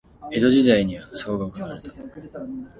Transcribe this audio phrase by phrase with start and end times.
[0.31, 1.89] 江戸時代には鎖国が行われた。